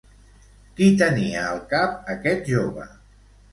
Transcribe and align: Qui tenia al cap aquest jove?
Qui 0.79 0.87
tenia 1.01 1.45
al 1.51 1.61
cap 1.75 2.11
aquest 2.17 2.53
jove? 2.57 2.91